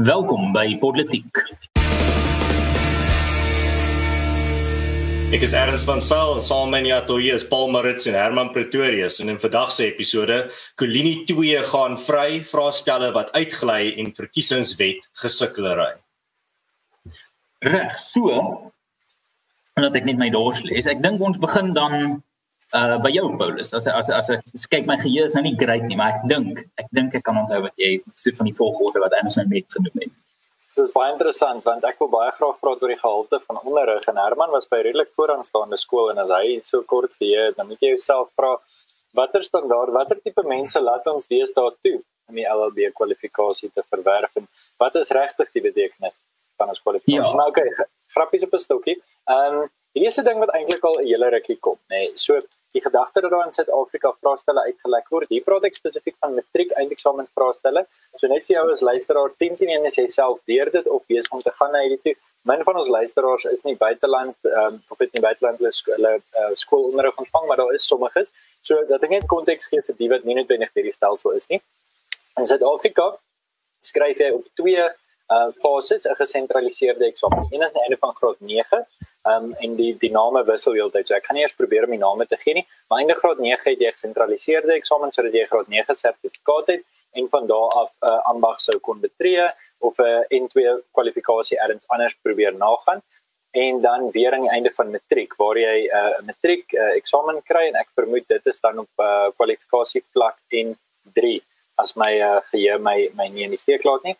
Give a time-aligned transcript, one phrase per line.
[0.00, 1.36] Welkom by Politiek.
[5.36, 8.54] Ek is Ernst van Sail en saam met my atoe is Paul Marits en Herman
[8.54, 10.38] Pretorius en in vandag se episode
[10.80, 15.92] Kolini 2 gaan vry vraestelle wat uitgly en verkiesingswet gesukkelery.
[17.60, 18.32] Reg, so.
[19.76, 20.88] En dat ek net my dors lees.
[20.88, 22.22] Ek dink ons begin dan
[22.72, 25.84] uh by jou Paulus as as as ek kyk my geheue is nou nie great
[25.88, 27.90] nie maar ek dink ek dink ek kan onthou wat jy
[28.24, 30.14] sê van die volgorde wat Anderson net genoem het.
[30.76, 34.08] Dit is baie interessant want ek wil baie graag praat oor die gehalte van onderrig
[34.08, 37.84] en Herman was by redelik vooraanstaande skool en as hy so kort gee dan moet
[37.84, 38.54] jy jouself vra
[39.20, 41.98] watter standaard watter tipe mense laat ons deesdae toe
[42.30, 44.48] om die LLB kwalifikasie te verwerf en
[44.80, 46.22] wat is regtig die betekenis
[46.56, 47.20] van ons kwalifikasie?
[47.20, 47.36] Ja.
[47.36, 47.68] Nou okay,
[48.16, 48.96] grappies op 'n stokkie.
[49.28, 52.08] Ehm um, die eerste ding wat eintlik al 'n hele rukkie kom, nê.
[52.08, 52.40] Nee, so
[52.72, 55.28] die gedagte dat daar in Suid-Afrika vraestelle uitgelek word.
[55.28, 57.84] Hier praat ek spesifiek van matriek eindeksamen vraestelle.
[58.16, 61.04] So net vir jou as luisteraar 10 teen 1 is jy self deur dit of
[61.12, 62.14] besig om te gaan na hierdie toe.
[62.48, 66.48] Min van ons luisteraars is nie buiteland um, of het nie buiteland hulle skole uh,
[66.58, 68.32] skoolonderrig ontvang, maar daar is sommiges.
[68.66, 71.60] So dat ek net konteks gee vir die wat nie noodwendig hierdie stelsel is nie.
[72.40, 73.12] In Suid-Afrika
[73.84, 74.88] skryf jy op twee
[75.32, 77.46] uh fases 'n gesentraliseerde eksamen.
[77.50, 78.86] Een is aan die einde van graad 9
[79.28, 81.06] um, en die die name wissel heeltyd.
[81.06, 83.42] So ek gaan nie eers probeer om die name te gee nie, maar einde graad
[83.42, 86.84] 9 het jy gesentraliseerde eksamen sodat jy graad 9 sertifikaat het
[87.18, 91.58] en van daar af 'n uh, ambag sou kon betree of 'n uh, N2 kwalifikasie
[91.58, 93.02] ergens anders probeer nagaan
[93.52, 97.42] en dan weer aan die einde van matriek waar jy 'n uh, matriek uh, eksamen
[97.42, 101.40] kry en ek vermoed dit is dan op uh, kwalifikasie vlak N3
[101.76, 104.16] as my uh, geheue my my nie in die steek laat nie.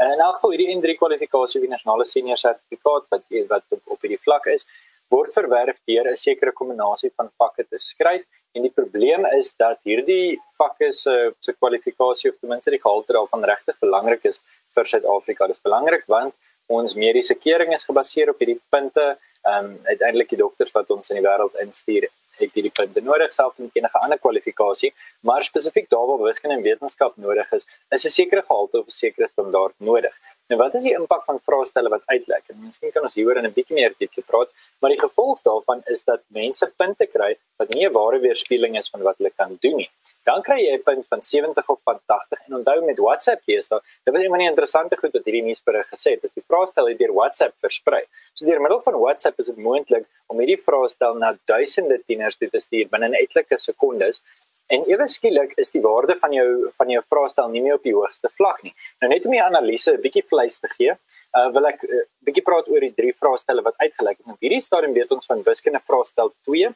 [0.00, 4.06] En in elk geval hierdie N3 kwalifikasie vir nasionale senior sertifikaat wat wat op, op
[4.06, 4.64] hierdie vlak is,
[5.12, 9.78] word verwerf deur 'n sekere kombinasie van vakke te skryf en die probleem is dat
[9.84, 14.40] hierdie vakke se se kwalifikasie of ten minste die gehalte daarvan regtig belangrik is
[14.74, 15.46] vir Suid-Afrika.
[15.46, 16.34] Dit is belangrik want
[16.66, 19.18] ons mediese keuring is gebaseer op hierdie punte.
[19.44, 22.08] Ehm um, uiteindelik die dokters wat ons in die wêreld instuur
[22.40, 26.62] het hierdie punte nodig selfs met enige ander kwalifikasie, maar spesifiek daar waar wiskunde en
[26.62, 30.14] wetenskap nodig is, is 'n sekere gehalte of 'n sekere standaard nodig.
[30.48, 32.44] Nou wat is die impak van vraestelle wat uitlek?
[32.48, 34.50] En miskien kan ons hieroor in 'n bietjie meer diepte praat,
[34.80, 38.90] maar die gevolg daarvan is dat mense punte kry wat nie 'n ware weerspieëling is
[38.90, 39.90] van wat hulle kan doen nie
[40.30, 43.68] dan kry jy 'n punt van 70 of van 80 en onthou met WhatsApp lees
[43.68, 46.46] daar dit was een van die interessante goed wat hierdie nuusberig gesê het is die
[46.50, 48.02] vraestel het deur WhatsApp versprei.
[48.34, 52.50] So deur middel van WhatsApp is dit moontlik om hierdie vraestel na duisende tieners toe
[52.50, 54.22] te stuur binne etlike sekondes.
[54.70, 57.94] En ewe skielik is die waarde van jou van jou vraestel nie meer op die
[57.94, 58.74] hoogste vlak nie.
[59.00, 60.94] Nou net om die analise 'n bietjie vleis te gee
[61.36, 64.26] uh, wil ek 'n uh, bietjie praat oor die drie vraestelle wat uitgelek is.
[64.26, 66.72] Nou hierdie stadium weet ons van wiskunde vraestel 2.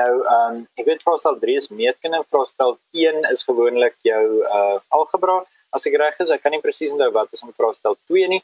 [0.00, 4.24] Nou ehm um, ek weet vraestel 3 is meetkunde vraestel 1 is gewoonlik jou
[4.58, 5.44] uh algebra.
[5.70, 8.42] As ek reg is, ek kan nie presies onthou wat is in vraestel 2 nie.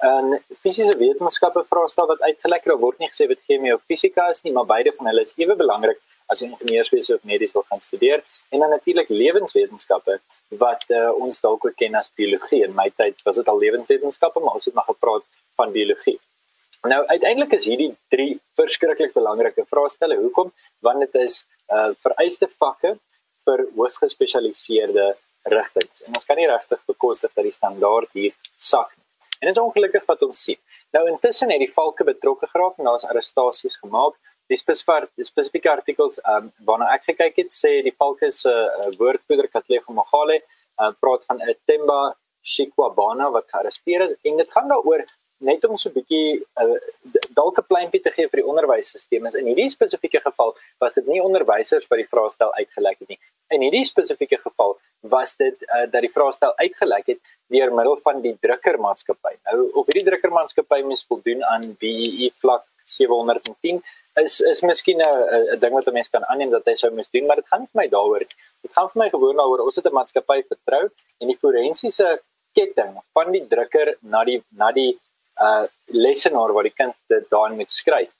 [0.00, 4.52] En fisiese wetenskappe vraestel wat uitgelek word nie gesê wat chemie of fisika is nie,
[4.52, 6.00] maar beide van hulle is ewe belangrik
[6.30, 8.22] as jy ingenieurswese of medies wil gaan studeer
[8.54, 10.20] en dan natuurlik lewenswetenskappe
[10.58, 14.40] wat uh, ons dalk ook ken as biologie in my tyd was dit al lewenswetenskappe
[14.40, 15.24] maar ons het nog gepraat
[15.56, 16.18] van biologie.
[16.82, 20.16] Nou uiteindelik is hierdie drie verskriklik belangrike vraestelle.
[20.16, 20.52] Hoekom?
[20.80, 22.96] Want dit is uh, vereiste vakke
[23.44, 25.12] vir hoogs gespesialiseerde
[25.42, 26.02] rigtings.
[26.06, 29.06] En ons kan nie regtig bekostig dat die standaard hier sak nie.
[29.40, 30.58] En dit is ongelukkig wat ons sien.
[30.96, 34.16] Nou intussen het die valke betrokke geraak en daar's arrestasies gemaak
[34.50, 39.48] die spesifieke spesifieke artikels um, waarna ek gekyk het sê die Falke se uh, woordvoerder
[39.52, 42.00] Katlego Magale uh, praat van 'n Temba
[42.42, 45.04] Shikwabana wat gearresteer is en dit gaan daaroor
[45.40, 46.78] net om so 'n bietjie uh,
[47.38, 49.38] dalk 'n pleintjie te gee vir die onderwysstelsel.
[49.40, 53.20] In hierdie spesifieke geval was dit nie onderwysers wat die vraestel uitgelek het nie.
[53.48, 58.20] In hierdie spesifieke geval was dit uh, dat die vraestel uitgelek het deur middel van
[58.20, 59.34] die drukkermaatskappy.
[59.48, 62.66] Nou of hierdie drukkermaatskappy mens voldoen aan BEE e vlak
[63.00, 63.82] 710
[64.22, 67.10] is is miskien 'n 'n ding wat 'n mens kan aanneem dat hy sou moes
[67.10, 68.24] doen, maar dit gaan vir my daaroor.
[68.64, 70.84] Dit gaan vir my gewoon daaroor ons het 'n maatskappy vertrou
[71.20, 72.08] en die forensiese
[72.54, 74.92] ketting van die drukker na die na die
[75.40, 78.12] uh lesenaar waar die kind dit daarin moet skryf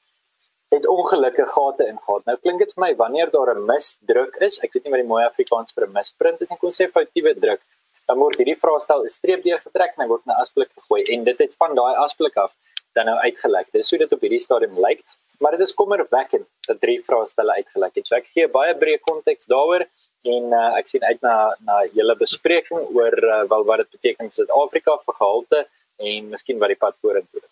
[0.71, 2.23] het ongelukkige gate ingegaan.
[2.25, 5.13] Nou klink dit vir my wanneer daar 'n misdruk is, ek weet nie wat die
[5.13, 7.61] mooi Afrikaans vir 'n misprint is nie, kon sê foutiewe druk,
[8.07, 11.25] dan word hierdie vraestel 'n streep deurgetrek en hy word in 'n asblik gegooi en
[11.25, 12.53] dit het van daai asblik af
[12.99, 13.71] dan nou uitgelek.
[13.73, 15.05] Dis hoe dit op hierdie stadium lyk
[15.41, 18.07] maar dit is kommerwekkend dat drie vraestelle uitgelek het.
[18.07, 19.87] So ek gee baie breë konteks daaroor
[20.29, 24.29] en uh, ek sien uit na na julle bespreking oor uh, wel wat dit beteken
[24.29, 25.63] vir Suid-Afrika vir gehalte
[26.11, 27.49] en miskien wat die pad vorentoe is.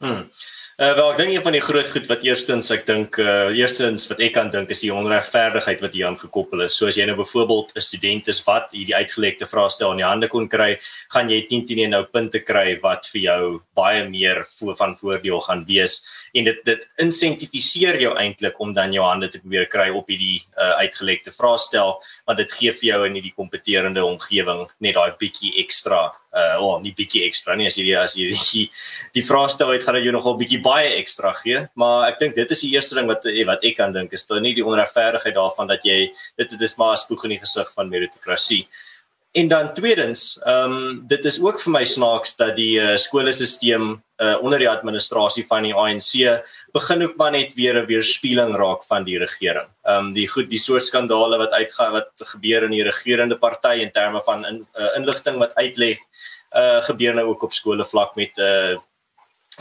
[0.00, 0.30] Hmm.
[0.80, 4.06] Uh, wel ek dink een van die groot goed wat eerstens ek dink uh eerstens
[4.08, 6.72] wat ek kan dink is die onregverdigheid wat hier aan gekoppel is.
[6.72, 10.30] So as jy nou byvoorbeeld 'n student is wat hierdie uitgelekte vraestel in die hande
[10.32, 10.78] kon kry,
[11.12, 15.44] gaan jy 10 10 nou punte kry wat vir jou baie meer voor van voordeel
[15.44, 16.00] gaan wees
[16.32, 20.40] en dit dit insentifiseer jou eintlik om dan jou hande te probeer kry op hierdie
[20.56, 25.58] uh uitgelekte vraestel want dit gee vir jou in hierdie kompeterende omgewing net daai bietjie
[25.60, 28.28] ekstra uh oh, nie bietjie ekstra nie as jy as jy
[29.14, 31.64] die, vraestel uit gaan jy nogal bietjie baie ekstra gee.
[31.74, 34.26] Maar ek dink dit is die eerste ding wat eh, wat ek kan dink is
[34.28, 37.42] dan nie die onregverdigheid daarvan dat jy dit dit is maar 'n spoeg in die
[37.42, 38.66] gesig van meritokrasie
[39.32, 44.00] En dan tweedens, ehm um, dit is ook vir my snaaks dat die uh, skoolstelsel
[44.20, 46.42] uh, onder die administrasie van die ANC
[46.76, 49.68] begin ook maar net weer 'n weerspieëling raak van die regering.
[49.84, 53.80] Ehm um, die goed die soort skandale wat uitgaan wat gebeur in die regerende party
[53.80, 55.96] in terme van in, uh, inligting wat uitlê
[56.56, 58.76] uh gebeur nou ook op skole vlak met uh,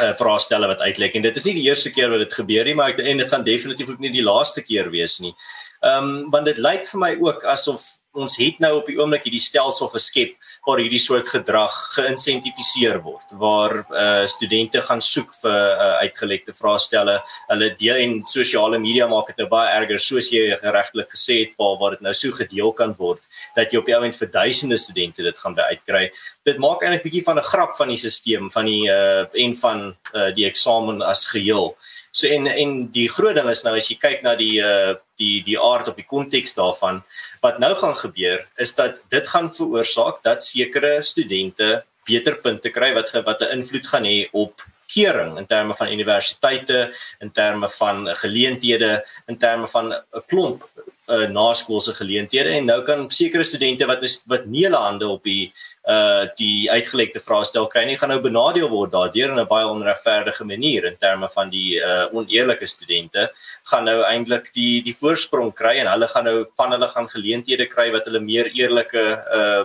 [0.02, 2.76] uh, vraestelle wat uitlek en dit is nie die eerste keer wat dit gebeur nie
[2.76, 5.34] maar ek en dit gaan definitief ook nie die laaste keer wees nie.
[5.82, 9.28] Ehm um, want dit lyk vir my ook asof ons het nou op die oomblik
[9.28, 10.32] hierdie stelsel geskep
[10.66, 17.20] waar hierdie soort gedrag geïnsentifiseer word waar uh studente gaan soek vir uh, uitgelekte vraestelle.
[17.52, 21.54] Hulle deel en sosiale media maak dit nou baie erger soos jy geregtelik gesê het
[21.58, 23.22] Paul waar dit nou so gedeel kan word
[23.56, 26.10] dat jy op die oomblik vir duisende studente dit gaan uitkry.
[26.46, 29.96] Dit maak eintlik bietjie van 'n grap van die stelsel van die uh en van
[30.14, 31.76] uh, die eksamen as geheel
[32.12, 35.44] So en en die groot ding is nou as jy kyk na die uh die
[35.44, 37.02] die aard op die konteks daarvan
[37.44, 42.94] wat nou gaan gebeur is dat dit gaan veroorsaak dat sekere studente beter punte kry
[42.96, 48.08] wat wat 'n invloed gaan hê op kering in terme van universiteite, in terme van
[48.24, 50.66] geleenthede, in terme van 'n klomp
[51.08, 52.50] uh, naskoolse geleenthede.
[52.50, 55.54] En nou kan sekere studente wat is, wat nie hulle hande op die
[55.90, 60.46] uh die uitgelekte vraestel kry nie gaan nou benadeel word daardeur in 'n baie onregverdige
[60.46, 63.30] manier in terme van die uh oneerlike studente
[63.72, 67.66] gaan nou eintlik die die voorsprong kry en hulle gaan nou van hulle gaan geleenthede
[67.76, 69.06] kry wat hulle meer eerlike
[69.40, 69.64] uh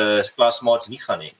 [0.00, 1.32] uh klasmaats nie gaan hê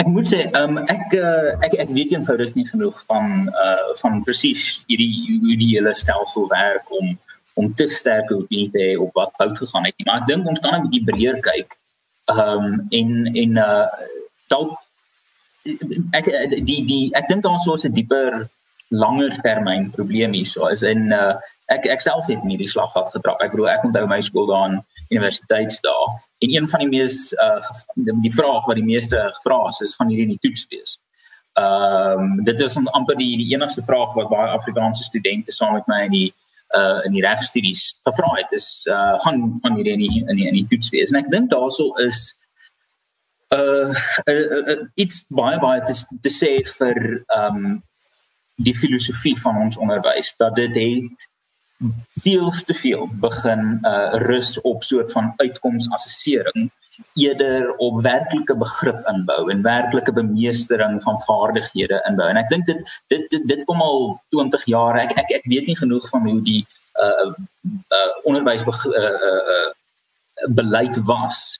[0.00, 4.22] Ek moet sê, um, ek uh, ek ek weet eenvoudig nie genoeg van uh van
[4.24, 5.10] presies hierdie
[5.48, 7.18] hierdie hele stelsel werk om
[7.60, 10.06] om te sterk opinie te hê op wat fout gegaan het nie.
[10.06, 11.79] Maar ek dink ons kan 'n bietjie breër kyk
[12.36, 13.10] ehm um, en
[13.42, 13.86] en uh
[14.48, 14.78] dalk
[16.16, 16.30] ek
[16.66, 18.48] die die ek dink daar sou 'n dieper
[18.90, 21.34] langer termyn probleem hier so is in uh
[21.70, 23.38] ek ek self het nie die slag gehad getrap.
[23.40, 24.80] Ek bedoel ek onthou my skool daar aan
[25.10, 26.08] universiteitsdae
[26.42, 27.60] en een van die mees uh
[27.96, 30.98] die vraag wat die meeste gevra is is gaan hierdie nie toets wees?
[31.58, 35.86] Ehm um, dit is amper die die enigste vraag wat baie Afrikaanse studente saam met
[35.86, 36.34] my in die
[36.76, 40.46] uh in die regstudies gevra het is uh gaan van hierdie in die, in die,
[40.48, 41.10] in die toets wees.
[41.10, 42.20] En ek dink daaroor is
[43.54, 43.90] uh,
[44.26, 47.80] uh, uh, uh iets baie baie te, te sê vir um
[48.60, 51.28] die filosofie van ons onderwys dat dit het
[52.20, 56.70] veel te veel begin uh rus op soort van uitkomsassessering
[57.14, 62.28] eerder op werklike begrip inbou en werklike bemeestering van vaardighede inbou.
[62.28, 64.98] En ek dink dit, dit dit dit kom al 20 jaar.
[64.98, 66.62] Ek ek ek weet nie genoeg van hoe die
[67.00, 67.32] uh
[67.96, 69.70] uh onderwys uh, uh uh
[70.56, 71.58] beleid was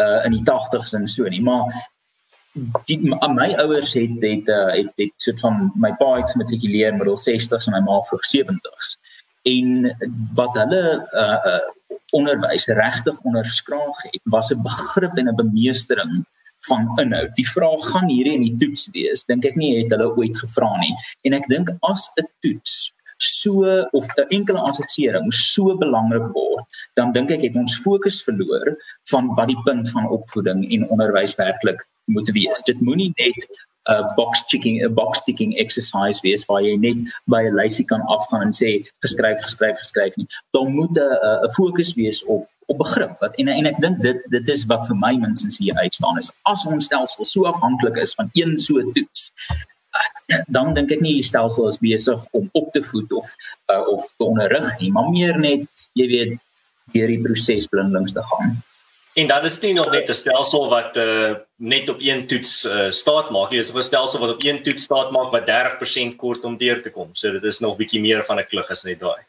[0.00, 1.72] uh in die 80s en so nie, maar
[2.88, 2.98] die
[3.34, 7.66] my ouers het het uh, het het soort van my pa het gematrikuleer middel 60s
[7.66, 8.96] en my ma vroeg 70s
[9.42, 9.96] en
[10.34, 10.82] wat hulle
[11.12, 11.66] uh, uh
[12.16, 16.24] onderwys regtig onderskraag het was 'n begrip en 'n bemeestering
[16.68, 17.34] van inhoud.
[17.36, 19.24] Die vraag gaan hierdie in die toets wees.
[19.24, 20.94] Dink ek nie het hulle ooit gevra nie.
[21.22, 26.64] En ek dink as 'n toets so of 'n enkele assessering so belangrik word,
[26.94, 28.76] dan dink ek het ons fokus verloor
[29.10, 32.62] van wat die punt van opvoeding en onderwys werklik moet wees.
[32.62, 37.42] Dit moenie net 'n box ticking 'n box ticking exercise wees waar jy net by
[37.42, 40.28] 'n lysie kan afgaan en sê geskryf geskryf geskryf nie.
[40.52, 44.18] Daar moet 'n 'n fokus wees op op begrip wat en en ek dink dit
[44.30, 48.14] dit is wat vir my minstens hier uitstaan is as ons stelsel so afhanklik is
[48.14, 49.30] van een so toets
[50.56, 53.26] dan dink ek nie die stelsel is besig om op te voed of
[53.72, 56.36] uh, of te onderrig nie maar meer net jy weet
[56.92, 58.58] deur die proses blindelings te gaan.
[59.18, 62.90] En dan is dit nog net 'n stelsel wat uh net op een toets uh
[62.90, 63.50] staat maak.
[63.50, 66.82] Dit is 'n stelsel wat op een toets staat maak wat 30% kort om deur
[66.82, 67.08] te kom.
[67.12, 69.22] So dit is nog bietjie meer van 'n klug as net daai.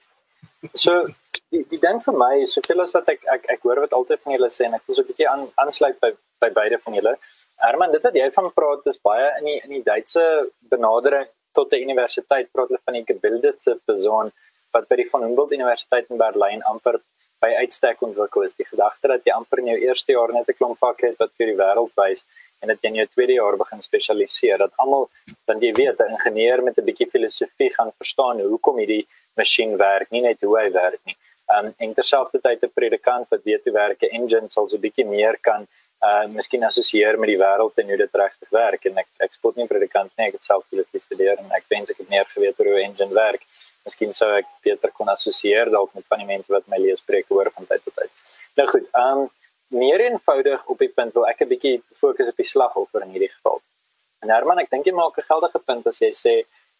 [0.73, 1.07] So
[1.49, 4.19] die die ding vir my is soveel as wat ek ek ek hoor wat altyd
[4.23, 6.93] van julle sê en ek wil so 'n bietjie aan aansluit by by beide van
[6.93, 7.17] julle.
[7.55, 11.73] Herman, dit wat jy van praat is baie in die in die Duitse benadering tot
[11.73, 14.31] 'n universiteit praat hulle van die gebildete persoon
[14.71, 17.01] wat by die van Humboldt Universiteit in Berlyn amper
[17.43, 20.57] by uitstek ontwikkel is die gedagte dat jy amper in jou eerste jaar net 'n
[20.59, 22.23] klomp vakke het wat vir die wêreld wys
[22.61, 25.09] en dat jy in jou tweede jaar begin spesialiseer dat almal
[25.47, 30.11] dan jy weet 'n ingenieur met 'n bietjie filosofie gaan verstaan hoekom hierdie masjien werk
[30.11, 31.17] nie net hoe hy werk nie.
[31.55, 35.05] Um en terselfdertyd 'n predikant wat weet hoe werk 'n engine sal so 'n bietjie
[35.05, 35.67] meer kan
[36.07, 39.55] uh miskien assosieer met die wêreld en hoe dit regtig werk en ek ek spot
[39.55, 42.59] nie predikant nie ek het self filosofie gestudeer en ek dink ek het meer geweet
[42.59, 43.41] oor hoe 'n engine werk.
[43.89, 47.25] Miskien sou ek beter kon assosieer dalk met van die mense wat my lees preek
[47.33, 48.11] hoor van tyd tot tyd.
[48.59, 49.25] Nou goed, um
[49.81, 53.33] meer eenvoudig op die punt wil ek 'n bietjie fokus op die slagoffer in hierdie
[53.33, 53.61] geval.
[54.21, 56.35] En Herman, ek dink jy maak 'n geldige punt as jy sê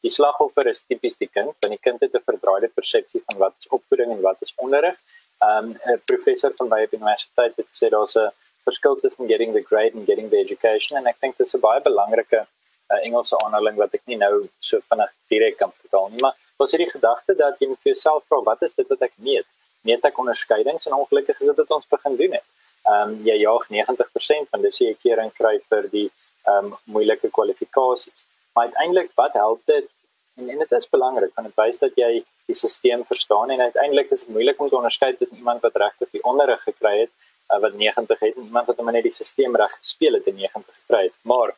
[0.06, 3.54] die slagoffer is tipies die kind, want die kind het 'n verdraaide persepsie van wat
[3.60, 4.98] is opvoeding en wat is onderrig.
[5.42, 8.32] Um 'n professor van by die universiteit het gesê daar's 'n
[8.66, 11.60] verskil tussen getting the grade and getting the education en ek dink dit is 'n
[11.60, 12.40] baie belangrike
[12.92, 16.76] uh, Engelse aanhaling wat ek nie nou so vinnig direk kan vertaal nie, maar was
[16.76, 19.48] hierdie gedagte dat jy vir jouself vra wat is dit wat ek meet?
[19.88, 22.48] Meet ek onderskeidings en ongelukkig is dit wat ons begin doen het
[22.88, 26.10] ehm um, jy jaag 90% van dis jy 'n keer in kry vir die
[26.48, 28.26] ehm um, moeilike kwalifikasies.
[28.54, 29.88] Maar uiteindelik wat help dit?
[30.38, 32.12] En, en dit is belangrik want dit wys dat jy
[32.50, 36.10] die stelsel verstaan en uiteindelik is dit moeilik om te onderskei tussen iemand wat regtig
[36.12, 37.12] die onderrig gekry het
[37.52, 40.76] uh, wat 90 het en iemand wat net die stelsel reg gespeel het en 90
[40.82, 41.16] gekry het.
[41.22, 41.56] Maar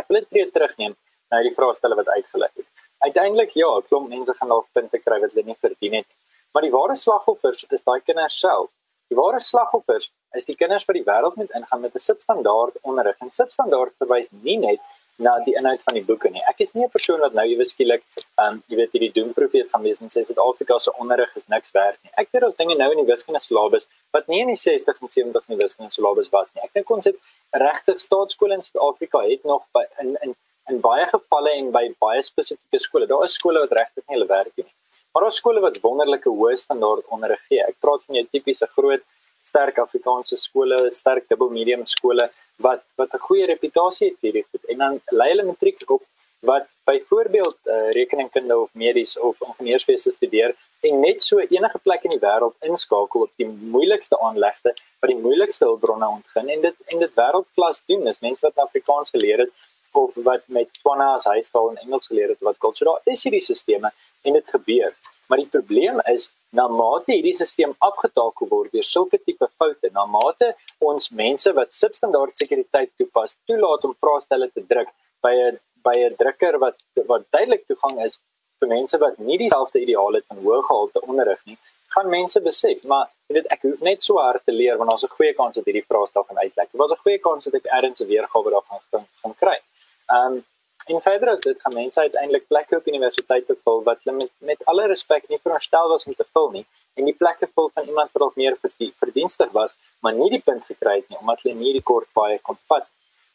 [0.00, 0.96] ek wil dit terugneem
[1.30, 2.68] na die vraestelle wat uitgelê het.
[2.98, 6.08] Uiteindelik ja, klomp mense gaan dalk punte kry wat hulle nie verdien het.
[6.52, 8.70] Maar die ware slagoffers is daai kinders self.
[9.08, 13.16] Die ware slagoffers is die kinders wat die wêreld moet ingaan met 'n substandaard onderrig.
[13.20, 14.80] En substandaard verwys nie net
[15.18, 16.42] na die inhoud van die boeke nie.
[16.50, 18.02] Ek is nie 'n persoon wat nou ewe skielik,
[18.38, 21.70] ehm um, jy weet hierdie doemprofeet gaan wees en sê Suid-Afrika se onderrig is niks
[21.72, 22.12] werd nie.
[22.16, 25.08] Ek weet ons dinge nou in die wiskunde syllabus wat nie in die 60s en
[25.08, 26.62] 70s in die wiskunde syllabus was nie.
[26.62, 27.16] Ek dink ons het
[27.50, 30.36] regtig staatskole in Suid-Afrika het nog by in in
[30.72, 33.06] in baie gevalle en by baie spesifieke skole.
[33.06, 34.76] Daar is skole wat regtig nie hulle werk doen nie.
[35.12, 37.62] Maar daar is skole wat wonderlike hoë standaard onderrig gee.
[37.64, 39.04] Ek praat van jou tipiese groot
[39.48, 42.28] sterk Afrikaanse skole, sterk dubbel medium skole
[42.66, 44.64] wat wat 'n goeie reputasie het hierdie goed.
[44.72, 46.02] En dan lei hulle matriek op
[46.40, 52.14] wat byvoorbeeld uh, rekeningkunde of medies of ingenieurswese studeer en net so enige plek in
[52.14, 56.98] die wêreld inskakel op die moeilikste aanlegte wat die moeilikste hulpbronne ontgin en dit en
[56.98, 58.04] dit wêreldklas doen.
[58.04, 59.52] Dis mense wat Afrikaans geleer het
[60.00, 63.90] of wat met Tswana as huistaal en Engels geleer het wat kultureel is hierdie sisteme
[64.22, 64.94] en dit gebeur.
[65.28, 70.06] Maar die probleem is na mate hierdie stelsel afgetakel word deur sulke tipe foute, na
[70.08, 70.54] mate
[70.90, 74.92] ons mense wat substandaard sekuriteit toepas, toelaat om vraestelle te druk
[75.26, 76.78] by 'n by 'n drukker wat
[77.10, 78.18] wat duidelik toegang is
[78.60, 81.58] vir mense wat nie dieselfde ideaal het van hoë gehalte onderrig nie,
[81.94, 85.16] gaan mense besef, maar weet ek hoef net so hard te leer want daar's 'n
[85.18, 86.68] goeie kans dat hierdie vraestel gaan uitlek.
[86.72, 88.80] Daar's 'n goeie kans dat ek ergens 'n weergawe daarvan
[89.22, 89.58] gaan kry.
[90.08, 90.44] Ehm um,
[90.88, 94.60] En verder as dit gaan mense uiteindelik plekke op universiteite vul wat hulle met met
[94.72, 96.64] alle respek nie veronderstel was om te vul nie
[96.98, 98.56] en die plekke vul van iemand wat dalk meer
[99.00, 102.38] verdienstig was, maar nie die punt gekry het nie omdat hulle nie die kort paai
[102.42, 102.86] kon vat.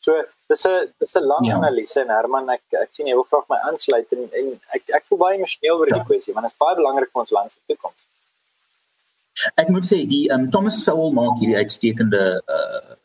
[0.05, 0.17] So
[0.49, 1.59] dis 'n dis 'n lang ja.
[1.59, 4.49] analise en Herman ek ek sien jy wil graag my aansluit en, en
[4.79, 5.99] ek ek voel baie emosioneel oor ja.
[5.99, 8.01] die kwessie want dit is baie belangrik vir ons land se toekoms.
[9.55, 12.97] Ek moet sê die um, Thomas Sowell maak hierdie uitstekende uh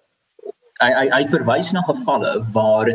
[0.80, 2.88] hy hy hy verwys na gevalle waar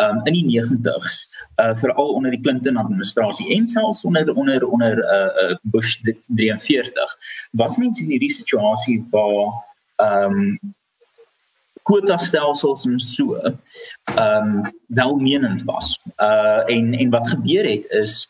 [0.00, 1.28] um, in die 90s
[1.60, 7.16] uh veral onder die Clinton administrasie en selfs onder onder onder uh, uh Bush 43
[7.50, 9.52] was mense in hierdie situasie waar
[9.96, 10.58] um
[11.82, 13.40] kwota stelsels en so
[14.16, 15.98] um welmenend was.
[16.16, 18.28] Uh en en wat gebeur het is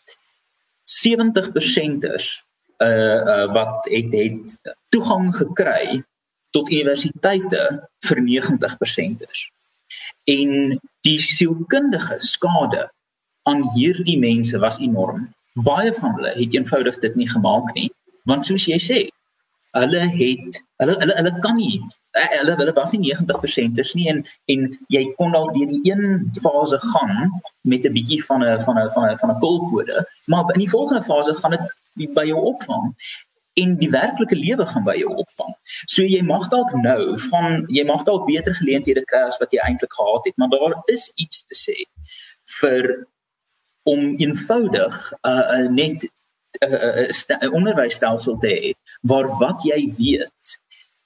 [1.07, 2.45] 70%ers
[2.79, 6.03] uh uh wat het het toegang gekry
[6.51, 9.51] tot universiteite vir 90%ers
[10.25, 12.91] en die sielkundige skade
[13.49, 15.29] aan hierdie mense was enorm.
[15.55, 17.89] Baie van hulle het eenvoudig dit nie gemaak nie,
[18.29, 19.01] want soos jy sê,
[19.79, 21.81] hulle het hulle hulle hulle kan nie
[22.19, 25.93] eh, hulle hulle was nie 90% is nie en en jy kon al deur die
[25.93, 27.31] een fase gaan
[27.63, 30.71] met 'n bietjie van 'n van 'n van 'n van 'n kolkode, maar in die
[30.71, 31.59] volgende fase gaan
[31.95, 32.95] dit by jou opvang
[33.59, 35.55] en die werklike lewe gaan by jou opvang.
[35.91, 39.63] So jy mag dalk nou van jy mag dalk beter geleenthede kry as wat jy
[39.65, 41.77] eintlik gehad het, maar daar is iets te sê
[42.61, 42.91] vir
[43.89, 46.07] om eenvoudig uh, uh, net
[46.61, 50.59] 'n uh, uh, uh, onderwysstelsel te hê waar wat jy weet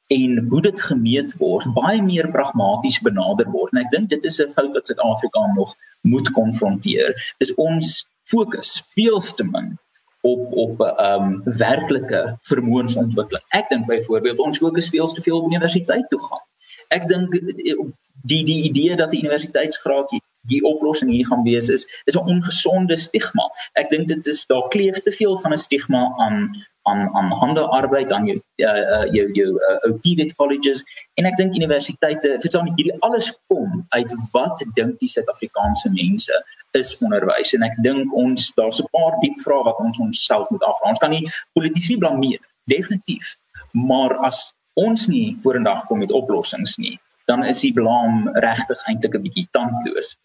[0.06, 3.72] en hoe dit gemeet word baie meer pragmaties benader word.
[3.72, 7.34] En ek dink dit is 'n fout wat Suid-Afrika nog moet konfronteer.
[7.38, 9.78] Is ons fokus veel te min
[10.24, 13.44] op op 'n um, werklike vermoënsontwikkeling.
[13.48, 16.44] Ek dink byvoorbeeld ons fokus veel te veel op universiteit toe gaan.
[16.88, 17.76] Ek dink eh,
[18.22, 20.14] die die idee dat 'n universiteitsgraad
[20.46, 23.50] die oplossing hier gaan wees is is 'n ongesonde stigma.
[23.72, 28.12] Ek dink dit is daar kleef te veel van 'n stigma aan aan aan handearbeid
[28.12, 32.62] aan jou uh, uh, jou jou uh, OTVET colleges en ek dink universiteite dit sou
[32.64, 38.52] hierdie alles kom uit wat dink die Suid-Afrikaanse mense is onderwys en ek dink ons
[38.56, 40.88] daar's 'n paar diep vrae wat ons onsself moet afvra.
[40.88, 43.36] Ons kan nie politici blameer definitief
[43.74, 49.14] maar as ons nie vorendag kom met oplossings nie dan is die blame regtig eintlik
[49.14, 50.16] 'n bietjie tandloos.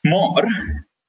[0.00, 0.46] Maar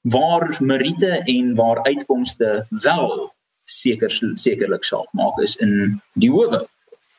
[0.02, 3.34] waar Merite en waar uitkomste wel
[3.66, 6.68] seker sekerlik saak maak is in die howe.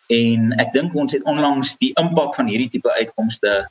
[0.06, 3.70] En ek dink ons het onlangs die impak van hierdie tipe uitkomste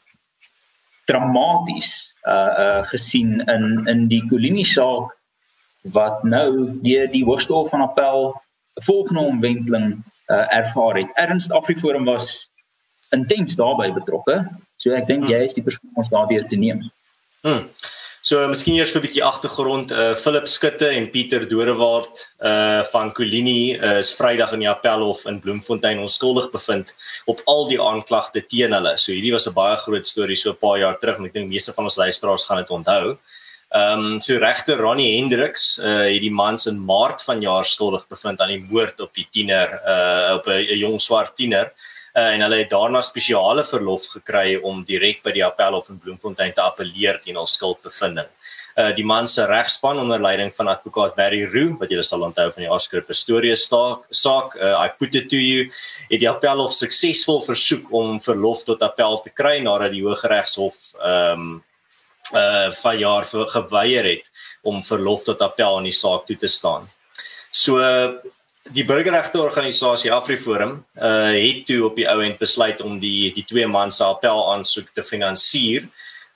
[1.05, 5.17] dramaties uh uh gesien in in die Kolini saak
[5.93, 8.41] wat nou deur die Hooggeregshof van Appel
[8.85, 11.09] volgende omwenteling uh ervaar het.
[11.15, 12.51] Ernst Afriforum was
[13.09, 14.47] intens daarbey betrokke.
[14.75, 15.33] So ek dink hmm.
[15.33, 16.83] jy is die persoon om ons daardeur te neem.
[17.41, 17.67] Hmm.
[18.21, 19.91] So miskien eers vir 'n bietjie agtergrond.
[19.91, 25.25] Uh Philip Skutte en Pieter Dodewaard uh van Colini uh, is Vrydag in die Appelhof
[25.25, 26.93] in Bloemfontein onskuldig bevind
[27.25, 28.93] op al die aanklagte teen hulle.
[28.97, 31.49] So hierdie was 'n baie groot storie so 'n paar jaar terug en ek dink
[31.49, 33.17] meeste van ons luisteraars gaan dit onthou.
[33.73, 38.39] Ehm um, so regter Ronnie Hendriks uh het die mans in Maart vanjaar skuldig bevind
[38.39, 41.73] aan die moord op die tiener uh op 'n jong swart tiener
[42.13, 46.53] uh, en hulle het daarna spesiale verlof gekry om direk by die Appelhof in Bloemfontein
[46.53, 48.29] te appeleer teen hul skuldbevinding.
[48.79, 52.45] Uh die man se regspan onder leiding van advokaat Barry Roo wat julle sal onthou
[52.53, 55.65] van die Oscar Pistorius saak uh, I put it to you
[56.09, 61.41] het die Appelhof suksesvol versoek om verlof tot appel te kry nadat die Hooggeregshof ehm
[61.41, 61.59] um,
[62.31, 64.27] uh van jaar geweier het
[64.63, 66.87] om verlof tot appel in die saak toe te staan.
[67.51, 67.81] So
[68.75, 73.45] die burgerregte organisasie AfriForum uh het toe op die ou end besluit om die die
[73.47, 75.87] twee man se appel aansoek te finansier.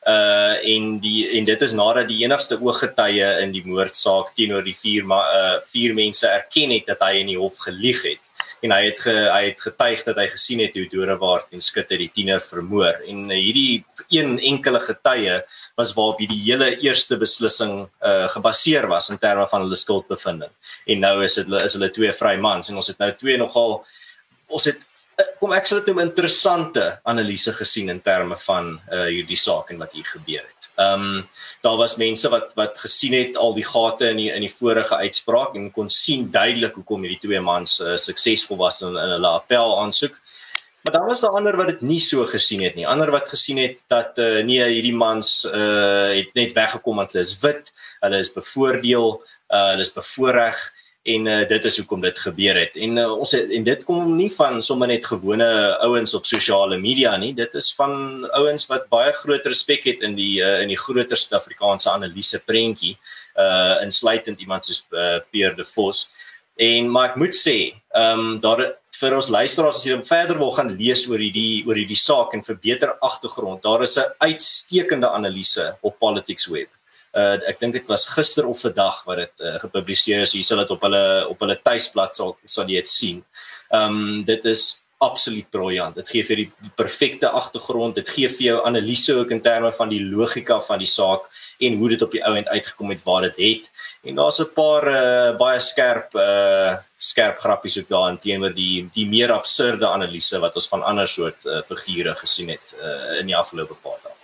[0.06, 4.76] Uh en die en dit is nadat die enigste ooggetuie in die moordsaak teenoor die
[4.82, 8.25] vier uh vier mense erken het dat hy in die hof gelieg het
[8.66, 11.98] en hy het ge, hy het getuig dat hy gesien het hoe Dorewaard en Skutte
[12.00, 13.02] die tiener vermoor.
[13.08, 15.38] En uh, hierdie een enkele getuie
[15.80, 20.52] was waarop hierdie hele eerste beslissing uh, gebaseer was in terme van hulle skuldbevinding.
[20.86, 23.80] En nou is dit is hulle twee vry mans en ons het nou twee nogal
[24.48, 24.82] ons het
[25.20, 29.72] uh, kom ek sê dit 'n interessante analise gesien in terme van uh, hierdie saak
[29.72, 31.28] en wat hier gebeur het Ehm um,
[31.64, 34.96] daar was mense wat wat gesien het al die gate in die in die vorige
[34.96, 39.32] uitspraak en kon sien duidelik hoekom hierdie twee mans uh, suksesvol was in, in hulle
[39.40, 40.20] appel aansoek.
[40.86, 42.88] Maar dan was daar ander wat dit nie so gesien het nie.
[42.88, 47.24] Ander wat gesien het dat uh, nee hierdie mans uh, het net weggekom want hulle
[47.26, 47.72] is wit,
[48.04, 49.08] hulle is bevoordeel,
[49.50, 50.60] uh, hulle is bevoordeel
[51.06, 52.78] en uh, dit is hoekom dit gebeur het.
[52.82, 55.48] En uh, ons het, en dit kom nie van sommer net gewone
[55.86, 57.34] ouens op sosiale media nie.
[57.38, 61.20] Dit is van ouens wat baie groot respek het in die uh, in die groter
[61.20, 62.96] Suid-Afrikaanse analise prentjie,
[63.38, 66.08] uh insluitend iemand soos uh, Pierre de Vos.
[66.58, 67.58] En maar ek moet sê,
[67.94, 68.64] ehm um, daar
[68.96, 72.42] vir ons luisteraars as jy verder wil gaan lees oor hierdie oor hierdie saak en
[72.48, 76.75] vir beter agtergrond, daar is 'n uitstekende analise op Politics Web
[77.16, 80.34] uh ek dink dit was gister of vandag wat dit uh, gepubliseer is.
[80.36, 83.22] Hier sal dit op hulle op hulle tuisblad sal sal jy dit sien.
[83.72, 84.74] Um dit is
[85.04, 85.96] absoluut briljant.
[86.00, 87.98] Dit gee vir die, die perfekte agtergrond.
[88.00, 91.28] Dit gee vir jou analise ook in terme van die logika van die saak
[91.60, 93.70] en hoe dit op die ou end uitgekom het waar dit het.
[94.08, 99.06] En daar's 'n paar uh baie skerp uh skerp grappies ook daarin teenoor die die
[99.06, 103.38] meer absurde analise wat ons van ander soort uh, figure gesien het uh in die
[103.38, 104.15] afgelope paar dae.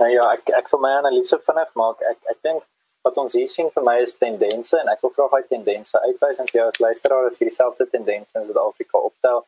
[0.00, 2.02] Nou ja, ek ek vir my analise vinnig maak.
[2.10, 2.62] Ek ek dink
[3.04, 6.40] wat ons hier sien vir my is tendense en ek wil graag daai tendense uitwys
[6.40, 9.42] en jou as luisteraar as hierdie selfde tendense in Suid-Afrika optel.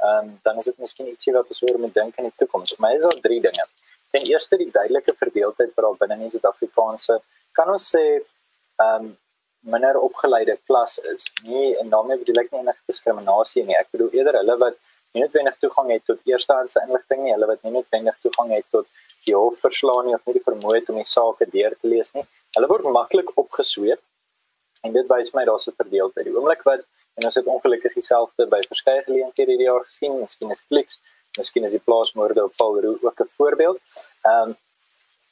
[0.00, 2.72] Ehm um, dan is dit miskien ietsie wat ons oor moet dink in die toekoms.
[2.76, 3.64] Vir my is daar drie dinge.
[4.16, 7.20] Ten eerste die duidelike verdeeldheid wat daar binne in Suid-Afrikaanse
[7.60, 9.16] kan ons sê ehm um,
[9.74, 11.26] minder opgeleide klas is.
[11.44, 13.76] Nie en daarmee bedoel ek nie enige diskriminasie nie.
[13.76, 14.80] Ek bedoel eerder hulle wat
[15.12, 18.86] nie noodwendig toegang het tot eerstehandse inligting nie, hulle wat nie noodwendig toegang het tot
[19.28, 22.14] die hof verslaan nie of nie die vermoë het om die saak deur te lees
[22.16, 22.24] nie.
[22.56, 24.00] Hulle word maklik opgesweep.
[24.86, 26.26] En dit wys my daar's 'n verdeeldheid.
[26.26, 26.86] Die oomblik wat
[27.18, 31.00] en ons het ongelukkig dieselfde by verskeie geleenthede hierdie jaar gesien, miskien is kliks,
[31.36, 33.78] miskien is die plaasmoorde op Paul Roux ook 'n voorbeeld.
[34.22, 34.56] Ehm um,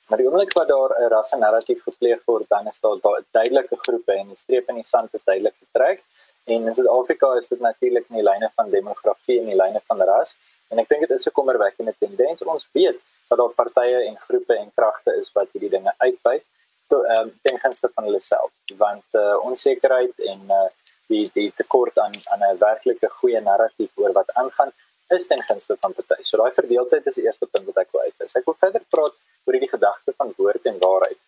[0.09, 3.77] maar die oomblik wat daar 'n rasse narratief gepleeg word, dan is daar daai duidelike
[3.77, 6.03] groepe en die streep in die sand is duidelik getrek.
[6.45, 10.03] En in Suid-Afrika is dit natuurlik in die lyne van demografie en die lyne van
[10.03, 10.37] ras.
[10.69, 12.43] En ek dink dit is 'n kommerwekkende tendens.
[12.43, 12.99] Ons weet
[13.29, 16.45] dat daar partye en groepe en kragte is wat hierdie dinge uitbuit
[16.89, 20.67] to ehm um, ten gunste van hulle self want uh, onsekerheid en uh,
[21.13, 24.73] die die tekort aan aan 'n werklike goeie narratief oor wat aangaan
[25.17, 26.23] is ten gunste van party.
[26.23, 28.35] So daai verdeeldheid is die eerste punt wat ek wil uitwys.
[28.35, 31.21] Ek wil verder praat oor hierdie gedagte van woord en waarheid.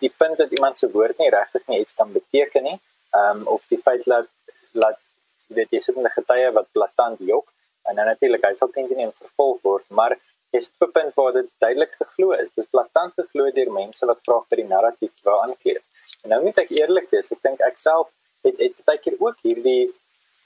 [0.00, 2.78] die punt dat iemand se woord nie regtig iets kan beteken nie,
[3.10, 4.28] ehm um, of die feit dat
[4.72, 4.98] dat
[5.46, 7.46] dit is 'n getuie wat blaatant jok
[7.88, 10.18] en dan natuurlik hy sal teen teen vervolg word, maar
[10.50, 12.52] is dit 'n punt waar dit duidelik geglo is.
[12.52, 15.82] Dis blaatant geglo deur mense wat vra vir die narratief waar aankleed.
[16.22, 18.08] En nou moet ek eerlik wees, ek dink ek self
[18.42, 19.92] het het baie keer ook hierdie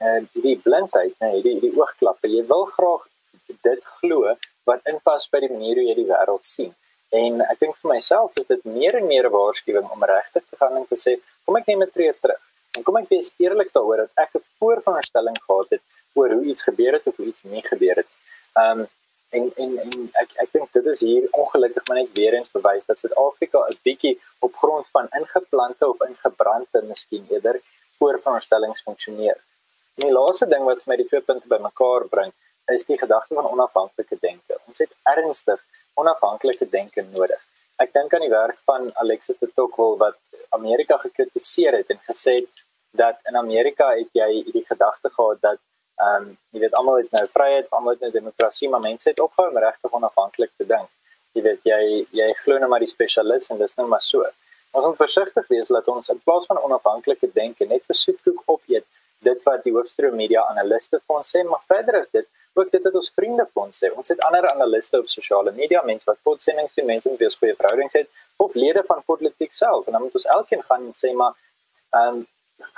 [0.01, 2.29] en uh, die blindheid, nee, hierdie hierdie oogklappe.
[2.29, 3.09] Jy wil graag
[3.63, 6.73] dit glo wat inpas by die manier hoe jy die wêreld sien.
[7.11, 10.57] En ek dink vir myself is dit meer en meer 'n waarskuwing om regtig te
[10.57, 12.43] gaan en te sê, kom ek neem 'n tree terug.
[12.77, 15.83] En kom ek wees eerlik daaroor dat ek 'n voorveronderstelling gehad het
[16.15, 18.11] oor hoe iets gebeur het of hoe iets nie gebeur het.
[18.55, 18.87] Um
[19.63, 19.93] en en
[20.23, 23.79] ek ek dink dit is hier ongelukkig maar net weer eens bewys dat Suid-Afrika 'n
[23.89, 24.15] bietjie
[24.47, 27.61] op grond van ingeplante of ingebrande miskien eerder
[27.99, 29.39] voorveronderstellings funksioneer.
[29.97, 32.33] En die laaste ding wat vir my die twee punte bymekaar bring,
[32.77, 34.59] is die gedagte van onafhanklike denke.
[34.67, 35.61] Ons het ernstig
[36.03, 37.41] onafhanklike denke nodig.
[37.85, 40.19] Ek dink aan die werk van Alexis de Tocqueville wat
[40.59, 42.65] Amerika gekritiseer het en gesê het
[43.03, 45.61] dat in Amerika het jy hierdie gedagte gehad dat
[46.01, 49.21] Ehm um, jy weet almal het nou vryheid, almal het nou demokrasie, maar mense het
[49.21, 50.89] opgehou om regtig onafhanklik te dink.
[51.33, 51.81] Jy weet jy
[52.19, 54.27] jy glo net nou maar die spesialis en dis net nou maar so.
[54.77, 58.85] Ons moet versigtig wees dat ons in plaas van onafhanklike denke net versoek opeet
[59.25, 62.95] dit wat die hoofstroom media analiste van sê, maar verder is dit ook dit wat
[63.01, 63.91] ons vriende van sê.
[63.95, 67.97] Ons het ander analiste op sosiale media, mense wat podsendings doen, mense wat goeie verhoudings
[67.99, 71.35] het of lede van politiek self en dan moet ons elkeen gaan sê maar
[71.97, 72.29] ehm um,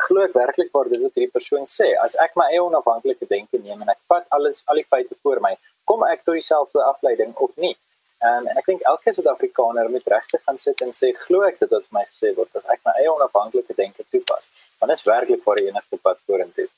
[0.07, 1.93] glo ek werklik waar dit wat hierdie persoon sê.
[2.05, 5.41] As ek my eie onafhanklike denke neem en ek vat alles al die feite voor
[5.45, 5.55] my,
[5.89, 7.75] kom ek tot dieselfde afleiding of nie?
[8.23, 11.73] Um, en ek dink elke Suid-Afrikaner moet regtig gaan sit en sê glo ek dit
[11.75, 14.49] wat vir my gesê word as ek my eie onafhanklike denke toepas.
[14.79, 16.69] Want dit is werklik waar die enigste pad vorentoe.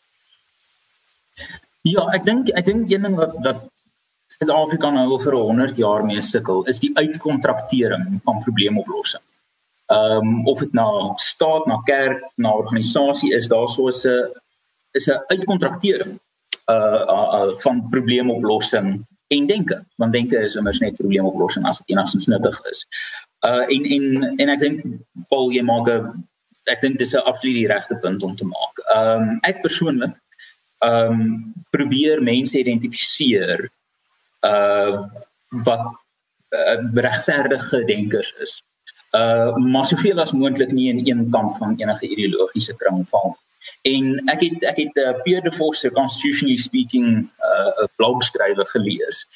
[1.84, 3.68] Ja, ek dink ek dink een ding wat wat
[4.34, 9.22] Suid-Afrika nou al vir 100 jaar mee sukkel, is die uitkontraktering van probleemoplossing
[9.86, 14.32] ehm um, of dit na staat, na kerk, na organisasie is, daar so 'n
[14.92, 16.20] is 'n uitkontraktering
[16.66, 19.84] uh, uh, uh van probleemoplossing en denke.
[19.96, 22.86] Want denke is immers net probleemoplossing as dit enigstens nuttig is.
[23.40, 24.84] Uh en en en ek dink
[25.28, 26.26] Paul jy maak 'n
[26.64, 28.74] ek dink dis 'n absoluut die regte punt om te maak.
[28.94, 30.16] Ehm um, ek persoonlik
[30.78, 33.70] ehm um, probeer mense identifiseer
[34.44, 35.02] uh
[35.64, 35.84] wat
[36.50, 38.62] uh, regverdige denkers is
[39.14, 43.36] uh maar soveel as moontlik nie in een kamp van enige ideologiese kring val.
[43.82, 48.22] En ek het ek het uh, Pierre de Vos se constitutionally speaking uh 'n blog
[48.22, 49.26] skrywe gelees.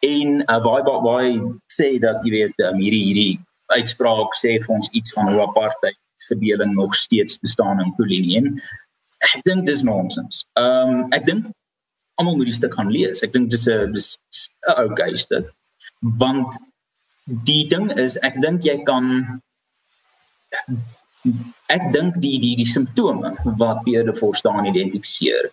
[0.00, 4.58] En uh, waar waar waar hy sê dat jy weet um, hierdie hierdie uitspraak sê
[4.62, 8.42] vir ons iets van hoe apartheid verdeling nog steeds bestaan in Polynesië.
[9.18, 10.44] Ek dink dis nonsens.
[10.58, 11.46] Ehm um, ek dink
[12.20, 13.22] almal moet die stuk gaan lees.
[13.22, 14.16] Ek dink dis 'n dis
[14.68, 15.44] 'n ou geeste.
[16.18, 16.58] Want
[17.26, 19.08] die ding is ek dink jy kan
[21.70, 25.50] ek dink die die die simptome wat Pierre de Vos staan identifiseer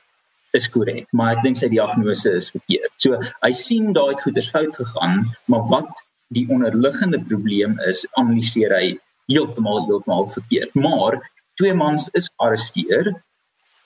[0.57, 2.93] is korrek maar ek dink sy diagnose is verkeerd.
[2.97, 6.03] So hy sien daai het goeders fout gegaan, maar wat
[6.33, 8.97] die onderliggende probleem is, analiseer hy
[9.29, 10.73] heeltemal heeltemal verkeerd.
[10.77, 11.17] Maar
[11.57, 13.13] twee mans is gearresteer,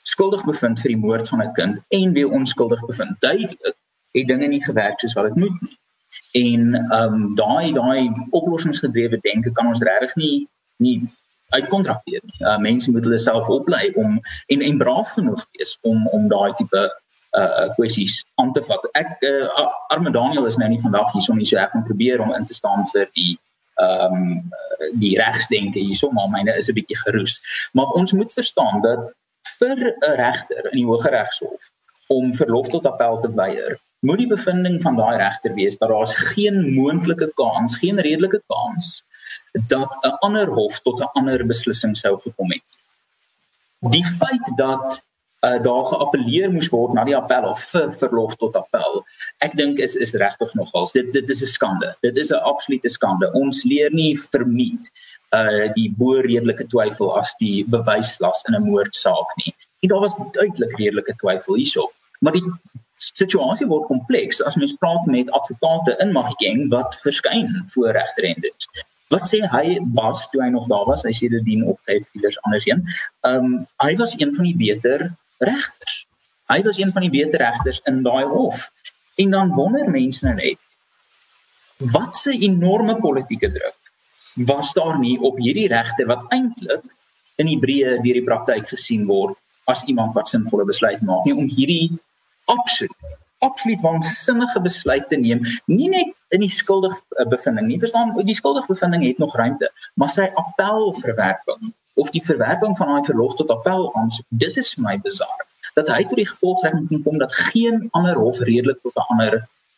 [0.08, 3.19] skuldig bevind vir die moord van 'n kind en weer onskuldig bevind.
[3.19, 3.76] Duidelik
[4.13, 5.78] het dinge nie gewerk soos wat dit moet nie
[6.34, 10.98] en ehm um, daai daai oplossingsgedrewe denke kan ons regtig nie nie
[11.54, 12.39] uitkontrakteer nie.
[12.41, 16.54] Uh, mense moet hulle self oplei om en en braaf genoeg wees om om daai
[16.58, 16.84] tipe
[17.38, 18.89] uh kwessies aan te vat.
[18.98, 22.22] Ek uh, Arme Daniel is nou nie vandag hier so nie so ek gaan probeer
[22.22, 23.38] om in te staan vir die
[23.82, 24.52] ehm um,
[25.02, 27.39] die regsdenke hierso maar myne is 'n bietjie geroes.
[27.74, 29.13] Maar ons moet verstaan dat
[29.60, 31.72] vir 'n regter in die Hooggeregshof
[32.08, 36.03] om verlof tot appel te weier moet die bevinding van daai regter wees dat daar
[36.03, 39.03] is geen moontlike kans, geen redelike kans
[39.67, 42.63] dat 'n ander hof tot 'n ander beslissing sou gekom het.
[43.79, 45.03] Die feit dat
[45.45, 49.03] uh, daar geappeleer moes word na die appel of vir verlof tot appel,
[49.43, 51.95] ek dink is is regtig nogals dit dit is 'n skande.
[52.01, 53.31] Dit is 'n absolute skande.
[53.33, 54.91] Ons leer nie vermied
[55.31, 59.55] uh die bo redelike twyfel as die bewyslas in 'n moordsaak nie.
[59.79, 61.91] En daar was duidelik redelike twyfel hierso.
[62.19, 62.47] Maar die
[63.11, 68.69] situasie word kompleks as mens praat met advokate in Magikeng wat verskyn voor regterendings.
[69.13, 71.03] Wat sê hy was toe hy nog daar was?
[71.05, 72.85] Hy sê dit dien op hy iewers anders heen.
[73.27, 75.09] Ehm um, hy was een van die beter
[75.43, 76.03] regters.
[76.51, 78.69] Hy was een van die beter regters in daai hof.
[79.21, 80.59] En dan wonder mense nou net
[81.93, 83.79] wat se enorme politieke druk
[84.33, 86.85] was daar nie op hierdie regter wat eintlik
[87.41, 89.37] in die breë deur die praktyk gesien word
[89.69, 91.91] as iemand wat sinvolle besluit maak nie om hierdie
[92.45, 93.19] absoluut.
[93.43, 96.95] Absoluut waansinnige besluit te neem nie net in die skuldig
[97.29, 102.77] bevinding nie verstaan die skuldig bevinding het nog ruimte maar sy appelverwerping of die verwerping
[102.77, 105.43] van daai verlof tot appel aansoek dit is my bizar
[105.75, 109.34] dat hy tot die gevolgtrekking kon kom dat geen ander hof redelik tot 'n ander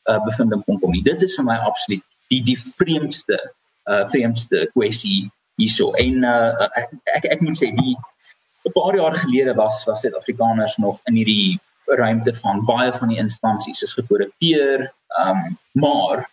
[0.09, 1.03] uh, bevinding kon kom nie.
[1.03, 3.39] Dit is vir my absoluut die die vreemdste
[3.85, 5.91] uh vreemdste kwessie hierso.
[5.91, 7.95] En uh, ek, ek ek moet sê die
[8.65, 13.17] 'n paar jaar gelede was was Suid-Afrikaners nog in hierdie ruimte van baie van die
[13.17, 16.29] instansies is gekorrupteer um maar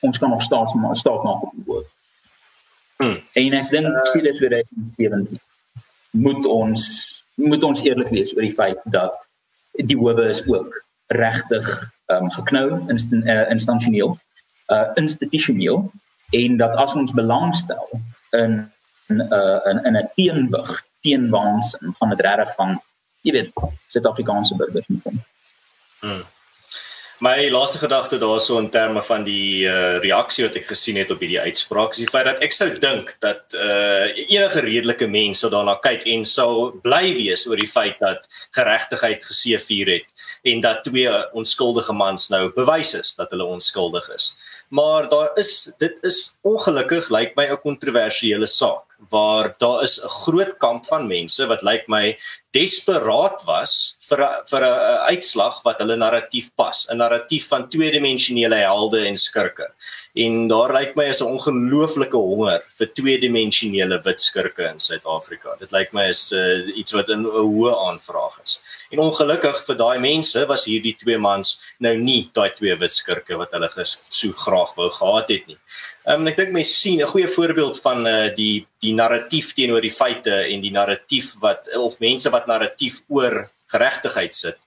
[0.00, 1.88] ons kan nog staats maar staat maak op die woord.
[2.96, 3.18] Hmm.
[3.32, 5.40] En ek dink uh, sien dit 2017
[6.10, 6.82] moet ons
[7.34, 9.26] moet ons eerlik wees oor die feit dat
[9.72, 11.68] die howe is ook regtig
[12.12, 14.16] um geknou inst, uh, instansioneel
[14.72, 15.88] uh institusioneel
[16.32, 17.88] en dat as ons belangstel
[18.30, 18.60] in
[19.08, 22.80] in 'n uh, in 'n teenwig teen waansin van dit regtig van
[23.22, 25.24] jy weet Suid-Afrikaanse burgers moet kom.
[26.02, 26.22] Hmm.
[27.22, 31.20] My laaste gedagte daarso in terme van die uh, reaksie wat ek gesien het op
[31.22, 35.52] hierdie uitspraak is die feit dat ek sou dink dat uh, enige redelike mens sou
[35.52, 38.26] daarna kyk en sou bly wees oor die feit dat
[38.58, 44.32] geregtigheid geseëvier het en dat twee onskuldige mans nou bewys is dat hulle onskuldig is.
[44.74, 48.82] Maar daar is dit is ongelukkig lyk my 'n kontroversiële saak
[49.14, 52.18] waar daar is 'n groot kamp van mense wat lyk my
[52.52, 58.56] desperaat was vir a, vir 'n uitslag wat hulle narratief pas, 'n narratief van tweedimensionele
[58.56, 59.68] helde en skurke.
[60.14, 65.56] En daar lyk my is 'n ongelooflike honger vir tweedimensionele wit skurke in Suid-Afrika.
[65.58, 68.60] Dit lyk my is uh, iets wat 'n hoë aanvraag is.
[68.90, 73.38] En ongelukkig vir daai mense was hierdie twee mans nou nie daai twee wit skurke
[73.38, 73.70] wat hulle
[74.08, 75.58] so graag wou gehad het nie.
[76.04, 79.94] Um, ek dink mense sien 'n goeie voorbeeld van uh, die die narratief teenoor die
[79.94, 84.58] feite en die narratief wat of mense wat narratief oor geregtigheid sit.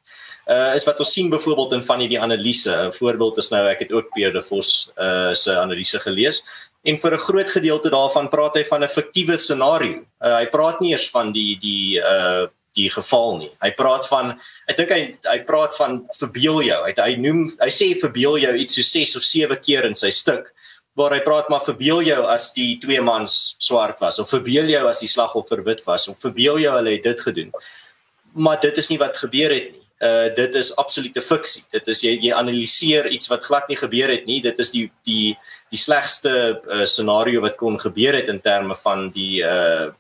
[0.46, 2.70] Uh is wat ons sien byvoorbeeld in van hierdie analise.
[2.70, 6.42] 'n Voorbeeld is nou ek het ook Pierre de Vos uh se analise gelees
[6.86, 10.06] en vir 'n groot gedeelte daarvan praat hy van 'n fiktiewe scenario.
[10.22, 13.50] Uh hy praat nie eers van die die uh die geval nie.
[13.62, 14.36] Hy praat van
[14.68, 16.80] ek dink hy hy praat van verbeel jou.
[16.86, 20.12] Hy hy noem hy sê verbeel jou iets so 6 of 7 keer in sy
[20.12, 20.52] stuk
[20.96, 24.86] waar hy praat maar verbeel jou as die twee mans swart was of verbeel jou
[24.88, 27.52] as die slagoffer wit was of verbeel jou hulle het dit gedoen.
[28.36, 29.84] Maar dit is nie wat gebeur het nie.
[30.04, 31.64] Uh dit is absolute fiksie.
[31.72, 34.42] Dit is jy jy analiseer iets wat glad nie gebeur het nie.
[34.44, 35.36] Dit is die die
[35.72, 36.32] die slegste
[36.64, 39.92] uh, scenario wat kon gebeur het in terme van die uh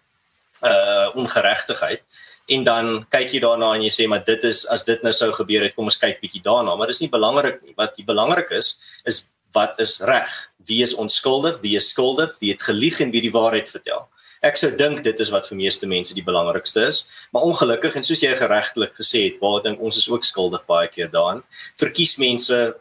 [0.63, 2.03] uh ongeregtigheid.
[2.47, 5.31] En dan kyk jy daarna en jy sê maar dit is as dit nou sou
[5.33, 7.73] gebeur het, kom ons kyk bietjie daarna, maar dis nie belangrik nie.
[7.75, 9.23] Wat belangrik is is
[9.55, 10.31] wat is reg?
[10.67, 11.61] Wie is onskuldig?
[11.63, 12.35] Wie is skuldig?
[12.41, 14.05] Wie het gelieg en wie die waarheid vertel?
[14.45, 18.05] Ek sou dink dit is wat vir meeste mense die belangrikste is, maar ongelukkig en
[18.05, 21.41] soos jy geregtelik gesê het, waar dink ons is ook skuldig baie keer daarin.
[21.81, 22.75] Verkies mense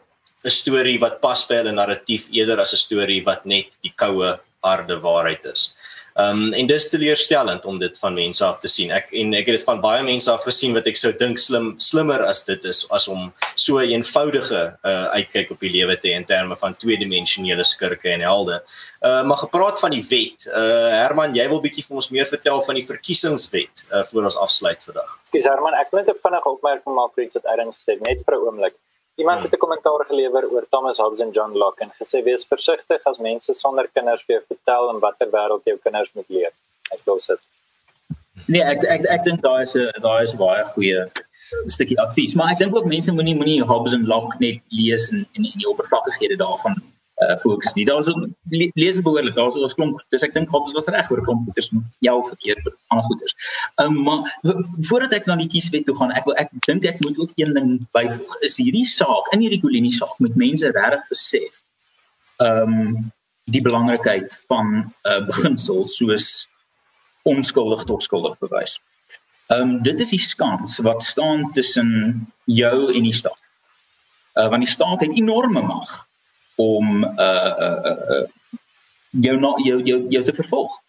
[0.45, 4.37] 'n storie wat pas by hulle narratief eerder as 'n storie wat net die koue
[4.63, 5.73] harde waarheid is.
[6.15, 8.91] Ehm um, en dis teleurstellend om dit van mense af te sien.
[8.95, 11.73] Ek en ek het dit van baie mense af gesien wat ek sou dink slim
[11.83, 13.25] slimmer as dit is as om
[13.63, 18.09] so 'n eenvoudige uh uitkyk op die lewe te hê in terme van tweedimensionele skurke
[18.13, 18.61] en helde.
[19.01, 20.47] Uh maar gepraat van die wet.
[20.47, 24.37] Uh Herman, jy wil bietjie vir ons meer vertel van die verkiesingswet uh voor ons
[24.37, 25.19] afsluit vandag.
[25.35, 28.07] Dis Herman, ek wil net 'n vinnige opmerking maak vir iets wat Erns gesê het
[28.07, 28.75] net vir 'n oomblik.
[29.15, 33.01] Iemand het 'n kommentaar gelewer oor Thomas Hobbes en John Locke en gesê wees versigtig
[33.03, 36.53] as mense sonder kinders vir jou vertel in watter wêreld jou kinders moet leef.
[36.91, 37.39] Ek glo dit.
[38.47, 41.11] Nee, ek ek ek dink daar is 'n daar is baie goeie
[41.67, 45.27] stukkie advies, maar ek dink ook mense moenie moenie Hobbes en Locke net lees en
[45.33, 46.75] en die oppervlakkighede daarvan
[47.15, 47.85] uh fokus nie.
[47.85, 48.27] Daar's ook
[48.75, 49.35] lees behoorlik.
[49.35, 50.01] Daar's ons klomp.
[50.11, 53.35] Dis ek dink Hobbes was reg oor klomp goeders met jou verkeerd aan goeders.
[53.83, 54.31] Um maar
[54.89, 57.53] voordat ek na die kieswet toe gaan, ek wil ek dink ek moet ook een
[57.55, 58.33] ding byvoeg.
[58.43, 61.61] Is hierdie saak in hierdie kolonie saak met mense regtig besef
[62.43, 63.13] um
[63.47, 66.49] die belangrikheid van 'n uh, beginsel soos
[67.23, 68.75] onskuldig tot skuldig bewys.
[69.47, 73.39] Um dit is die skans wat staan tussen jou en die staat.
[74.35, 76.03] Uh want die staat het enorme mag
[76.55, 78.23] om uh uh uh
[79.09, 80.79] jou nou jou jou jou te vervolg.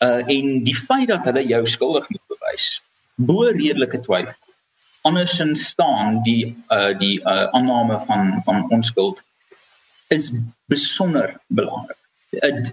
[0.00, 2.80] Uh en die feit dat hulle jou skuldig moet bewys
[3.14, 4.36] bo redelike twyfel.
[5.02, 9.22] Andersins staan die uh die uh aanname van van onskuld
[10.08, 10.30] is
[10.66, 11.96] besonder belangrik.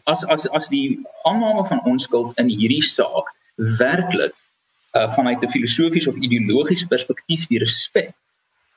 [0.04, 4.36] As as as die aanname van onskuld in hierdie saak werklik
[4.96, 8.14] uh vanuit 'n filosofies of ideologiese perspektief die respek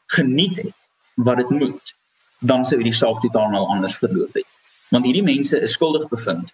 [0.06, 0.74] geniet het
[1.14, 1.94] wat dit moet
[2.38, 4.46] dan sou hierdie saak totaal nou anders verloop het.
[4.94, 6.52] Want hierdie mense is skuldig bevind.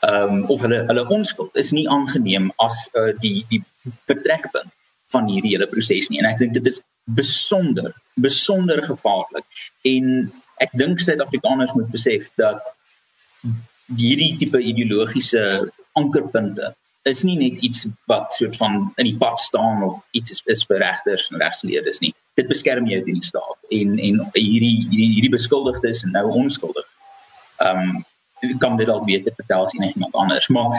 [0.00, 3.62] Ehm um, of hulle hulle onskuld is nie aangeneem as uh, die die
[4.08, 4.72] vertrekpunt
[5.12, 6.20] van hierdie hele proses nie.
[6.22, 9.46] En ek dink dit is besonder besonder gevaarlik.
[9.88, 12.74] En ek dink Suid-Afrikaners moet besef dat
[13.96, 16.74] hierdie tipe ideologiese ankerpunte
[17.08, 20.64] is nie net iets wat soort van in die pad staan of iets is, is
[20.68, 22.12] vir regters en regsleerders nie.
[22.38, 26.88] Dit beskerm jou teen die staat en en hierdie hierdie, hierdie beskuldigdes en nou onskuldig.
[27.58, 28.04] Ehm um,
[28.58, 30.78] kan dit al beter vertel as enigiemand anders, maar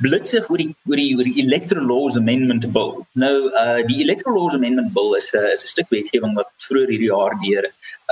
[0.00, 2.94] blitsig oor die oor die oor die Electoral Laws Amendment Bill.
[3.20, 6.92] Nou uh die Electoral Laws Amendment Bill is 'n is 'n stuk wetgewing wat vroeër
[6.94, 7.64] hierdie jaar deur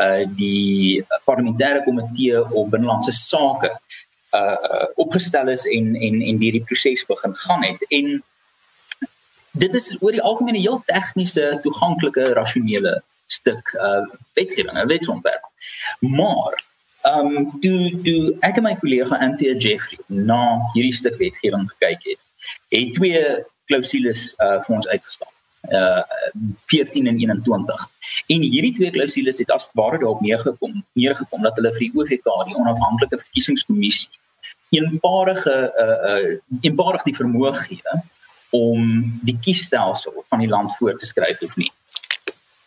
[0.04, 3.70] uh die parlementêre komitee op binnelandse sake
[4.40, 8.22] uh opgestel is en en en hierdie proses begin gaan het en
[9.58, 15.44] dit is oor die algemeen 'n heel tegniese toeganklike rasionele stuk uh wetgewing, 'n wetsontwerp.
[15.98, 16.64] Maar
[17.02, 22.02] ehm um, toe toe ek en my kollega Anthea Jeffrey na hierdie stuk wetgewing gekyk
[22.10, 22.20] het,
[22.68, 23.22] het twee
[23.66, 25.34] klousules uh vir ons uitgestaan
[25.70, 26.02] uh
[26.66, 27.88] 14 en 21.
[28.26, 32.28] En hierdie twee klousules het as ware daarop neergekom, neergekom dat hulle vir die OVK,
[32.46, 34.10] die onafhanklike verkiesingskommissie,
[34.68, 37.82] eenparige uh uh eenparig die vermoë gee
[38.56, 38.92] om
[39.28, 41.72] die kiesstelsel van die land voor te skryf of nie.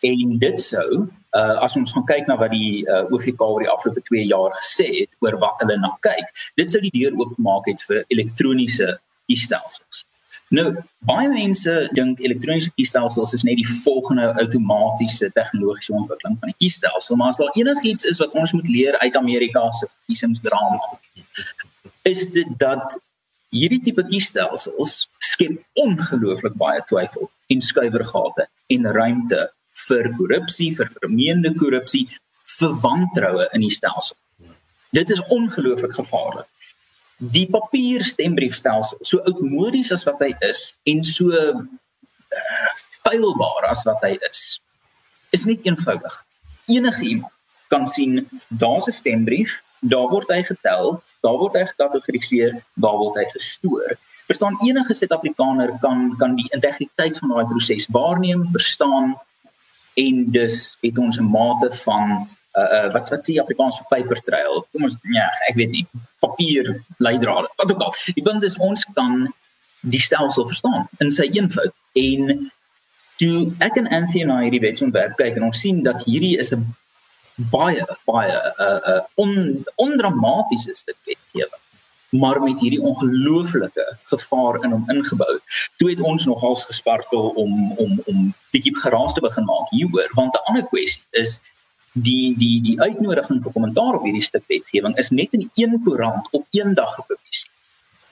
[0.00, 1.06] En dit sou
[1.38, 4.54] uh as ons gaan kyk na wat die uh, OFK oor die afgelope 2 jaar
[4.58, 8.96] gesê het oor wat hulle na kyk, dit sou die deur oopmaak het vir elektroniese
[9.30, 10.04] kiesstelsels.
[10.50, 10.64] Nou,
[11.06, 17.20] baie mense dink elektroniese kiesstelsels is net die volgende outomatiese tegnologiese ontwikkeling van die kiesstelsel,
[17.20, 20.80] maar as daar enigiets is wat ons moet leer uit Amerika se verkiesingsdrama,
[22.10, 22.98] is dit dat
[23.54, 29.48] hierdie tipe kiesstelsels skep ongelooflik baie twyfel en skuiwergate en ruimte
[29.88, 32.06] vir korrupsie, vir vermeende korrupsie,
[32.58, 34.16] vir wantroue in die stelsel.
[34.94, 36.48] Dit is ongelooflik gevaarlik.
[37.20, 41.60] Die papier stembriefstelsel, so oudmodies as wat hy is en so uh,
[43.04, 44.44] feilbaar as wat hy is,
[45.34, 46.14] is nie eenvoudig.
[46.70, 47.36] Enige iemand
[47.70, 53.16] kan sien daar's 'n stembrief, daar word hy getel, daar word hy gekategoriseer, daar word
[53.20, 53.96] hy gestoor.
[54.28, 59.16] Verstaan enige Suid-Afrikaner kan kan die integriteit van daai proses waarneem, verstaan
[59.98, 64.22] en dus het ons 'n mate van uh, uh wat wat sê Afrikaans vir paper
[64.22, 64.64] trail.
[64.72, 65.86] Kom ons ja, ek weet nie,
[66.20, 67.48] papier leidrade.
[67.56, 67.94] Wat ook al.
[68.14, 69.32] Die punt is ons kan
[69.80, 72.50] die stelsel verstaan in sy eenvoud en
[73.16, 76.76] toe ek en Anthony na hierdie wetsontwerp kyk en ons sien dat hierdie is 'n
[77.50, 81.60] baie baie 'n uh, 'n uh, on, ondramatiese stuk wetgewing
[82.10, 85.38] maar met hierdie ongelooflike gevaar in hom ingebou.
[85.76, 90.34] Toe het ons nogals gespartel om om om bietjie geraas te begin maak hieroor want
[90.34, 91.40] 'n ander kwessie is
[91.92, 96.28] die die die uitnodiging vir kommentaar op hierdie stuk wetgewing is net in een koerant
[96.30, 97.52] op een dag gepubliseer.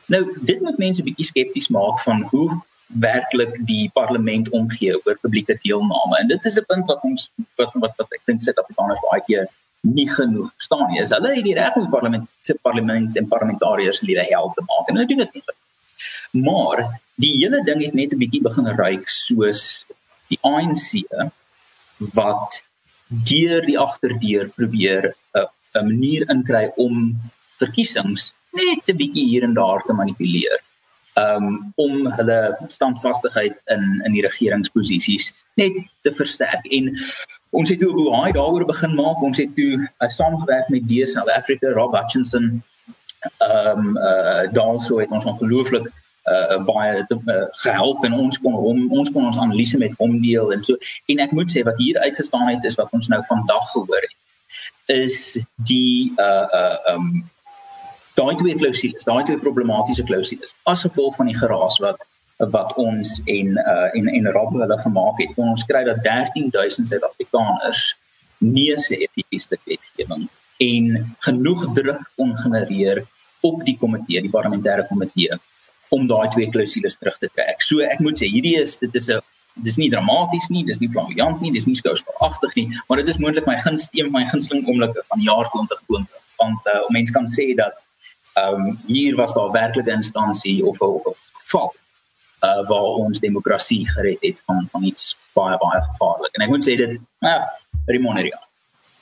[0.07, 5.59] Nou dit moet mense bietjie skepties maak van hoe werklik die parlement omgee oor publieke
[5.63, 9.23] deelname en dit is 'n punt wat ons wat wat, wat ek dink Suid-Afrikaners baie
[9.27, 9.47] keer
[9.81, 11.01] nie genoeg staan nie.
[11.01, 14.89] Is hulle het die reg om parlement se parlement en parlementariërs lede help te maak
[14.89, 15.43] en hulle doen dit nie.
[16.31, 19.85] Maar die hele ding het net 'n bietjie begin ryk soos
[20.29, 21.05] die ANC
[22.15, 22.63] wat
[23.09, 25.47] deur die agterdeur probeer 'n
[25.77, 27.21] 'n manier inkry om
[27.59, 30.59] verkiesings net 'n bietjie hier en daar te manipuleer
[31.19, 35.77] um, om hulle standvastigheid in in die regeringsposisies net
[36.07, 36.67] te versterk.
[36.71, 36.93] En
[37.51, 39.23] ons het hoe hy daaroor begin maak.
[39.25, 42.63] Ons het toe uh, saamgewerk met DS South Africa Rob Hutchinson
[43.43, 45.89] ehm um, uh, daarso het ons ongelooflik
[46.31, 50.53] uh, baie uh, gehelp en ons kon hom ons kon ons analise met hom deel
[50.55, 50.79] en so.
[51.11, 54.17] En ek moet sê wat hier uitgestaan het is wat ons nou vandag gehoor het
[54.89, 57.11] is die uh uh um
[58.19, 62.01] daai twee klousules, daai twee problematiese klousules as gevolg van die geraas wat
[62.55, 65.39] wat ons en uh en en Rob hulle gemaak het.
[65.43, 67.95] Ons kry dat 13000 Suid-Afrikaners
[68.39, 70.29] nee sê vir die wetgewing
[70.69, 73.05] en genoeg druk ongenereer
[73.41, 75.39] op die komitee, die parlementêre komitee
[75.95, 77.63] om daai twee klousules terug te trek.
[77.63, 79.21] So ek moet sê hierdie is dit is 'n
[79.63, 83.19] dis nie dramaties nie, dis nie flamboyant nie, dis nie skouspelagtig nie, maar dit is
[83.19, 86.07] moontlik my gunste een van my gunsteling oomblikke van jaar 2020
[86.39, 87.75] want uh, mense kan sê dat
[88.35, 91.75] ehm um, hier was daar werklik 'n instansie of 'n geval
[92.41, 96.35] uh waar ons demokrasie gered het van van iets baie baie gevaarlik.
[96.35, 97.39] En ek moet sê dit ja,
[97.87, 98.39] Rimoneria.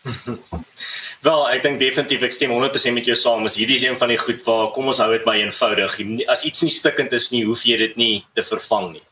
[1.26, 3.44] Wel, ek dink definitief ek stem 100% met jou saam.
[3.48, 5.98] As hierdie is een van die goed waar kom ons hou dit baie eenvoudig.
[6.30, 9.04] As iets nie stikkend is nie, hoef jy dit nie te vervang nie.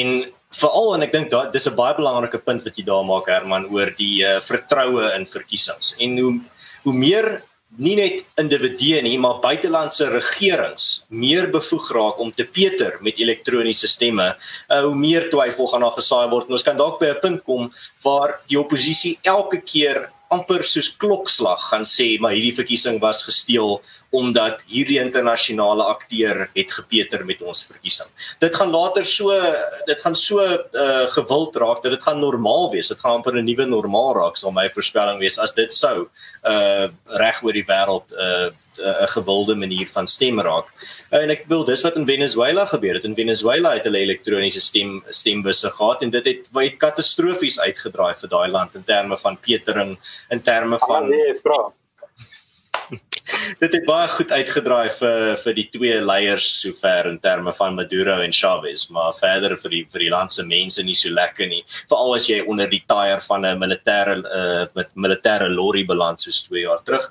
[0.00, 0.22] En
[0.60, 3.68] veral en ek dink daai dis 'n baie belangrike punt wat jy daar maak Herman
[3.70, 5.94] oor die uh, vertroue in verkiesings.
[5.98, 6.40] En hoe
[6.82, 7.42] hoe meer
[7.78, 13.88] nie net individue nie, maar buitelandse regerings meer bevoeg raak om te peter met elektroniese
[13.88, 16.50] stemme, uh, hoe meer twyfel gaan daar gesaai word.
[16.50, 17.70] Ons kan dalk by 'n punt kom
[18.02, 23.80] waar die oppositie elke keer amper soos klokslag gaan sê maar hierdie verkiesing was gesteel
[24.14, 28.08] omdat hierdie internasionale akteur het gepeter met ons verkiesing.
[28.42, 29.34] Dit gaan later so
[29.86, 32.90] dit gaan so uh, gewild raak dat dit gaan normaal wees.
[32.90, 36.08] Dit gaan amper 'n nuwe normaal raak sal my voorspelling wees as dit sou
[36.46, 38.50] uh reg oor die wêreld uh
[38.80, 40.68] 'n gewilde manier van stem raak.
[41.10, 43.04] En ek wil dis wat in Venezuela gebeur het.
[43.04, 48.28] In Venezuela het hulle elektroniese stem stembusse gehad en dit het baie katastrofies uitgedraai vir
[48.28, 49.98] daai land in terme van petering,
[50.30, 51.72] in terme van Ah, nee, vra
[53.62, 58.18] dit het baie goed uitgedraai vir vir die twee leiers sover in terme van Maduro
[58.24, 61.62] en Chavez, maar verder vir die vir die land se mense nie so lekker nie.
[61.90, 66.42] Veral as jy onder die tyre van 'n militêre uh, met militêre lorry beland soos
[66.48, 67.06] 2 jaar terug.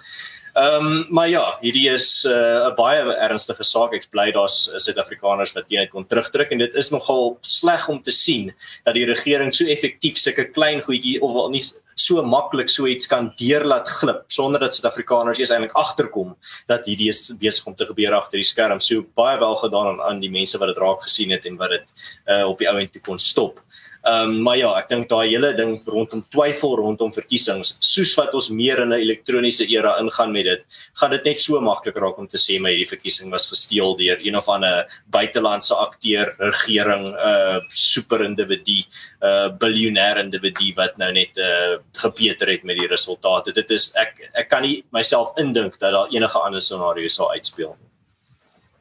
[0.53, 3.93] Ehm um, maar ja, hierdie is 'n uh, baie ernstige saak.
[3.93, 8.11] Ek bly daar's Suid-Afrikaners wat teen kon terugdruk en dit is nogal sleg om te
[8.11, 11.63] sien dat die regering so effektief sulke klein goedjie of wel nie
[11.99, 16.35] so maklik so iets kan deurlaat glip sonder dat Suid-Afrikaners eers eintlik agterkom
[16.67, 18.79] dat hierdie is besig om te gebeur agter die skerm.
[18.79, 21.69] So baie wel gedaan aan aan die mense wat dit raak gesien het en wat
[21.69, 21.85] dit
[22.27, 23.59] uh, op die ou end toe kon stop.
[24.01, 28.33] Ehm um, maar ja, ek dink daai hele ding rondom twyfel rondom verkiesings, soos wat
[28.37, 30.61] ons meer in 'n elektroniese era ingaan met dit,
[30.93, 34.17] gaan dit net so maklik raak om te sê my hierdie verkiesing was gesteel deur
[34.23, 40.97] een of ander buitelandse akteur, regering, 'n uh, super individu, 'n uh, biljoenêr individu wat
[40.97, 43.51] nou net uh, gepeter het met die resultate.
[43.51, 47.75] Dit is ek ek kan nie myself indink dat daar enige ander scenario sou uitspeel.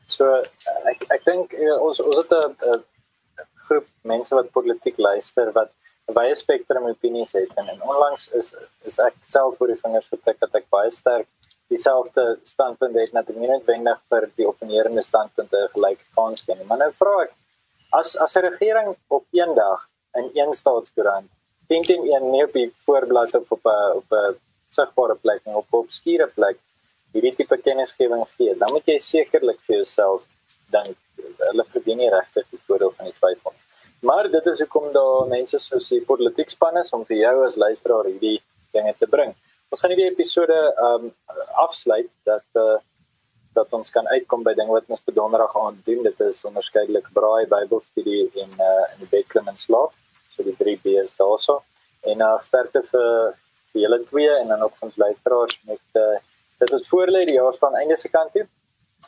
[0.06, 0.24] So
[0.86, 2.84] ek ek dink ons ons het 'n
[4.12, 5.70] mense wat politiek luister wat
[6.08, 8.54] 'n baie spektrum opinies het en, en onlangs is
[8.90, 11.26] is ek self voor die vingers getik dat ek baie sterk
[11.72, 16.68] dieselfde standpunt het net nie noodwendig vir die opponerende standpunte gelyk kans gee nie.
[16.68, 17.34] Maar nou vra ek
[18.00, 19.88] as as 'n regering op een dag
[20.20, 21.28] in een staatskoerant
[21.68, 24.38] teen teen een nie op die voorblad of op 'n op 'n
[24.76, 26.58] sigbare plek nie op 'n obskure plek
[27.12, 30.22] hierdie tipe kennisgewing gee, dan moet jy sekerlik vir jouself
[30.72, 30.96] dink
[31.38, 33.54] hulle verdien nie regtig die voordeel van die twyfel.
[34.00, 37.56] Maar dit is hoekom daar mense soos die politiek span is om vir jou as
[37.58, 38.38] luisteraar hierdie
[38.72, 39.32] dinge te bring.
[39.68, 41.14] Ons gaan hierdie episode ehm um,
[41.64, 42.78] afsluit dat uh,
[43.58, 46.04] dat ons kan uitkom by dinge wat ons op donderdag aan doen.
[46.06, 49.96] Dit is onderskeidelik braai Bybelstudie en uh, in die bedklim en slaap.
[50.34, 51.58] So die 3 B's daarso.
[52.06, 53.34] En uh, sterkte vir
[53.72, 56.20] vir julle twee en dan ook vir ons luisteraars met uh,
[56.62, 58.46] dit is voorlê die jaar staan einde se kant toe.